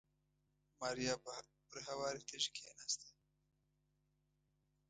[0.79, 1.15] ماريا
[1.71, 3.07] پر هوارې تيږې کېناسته.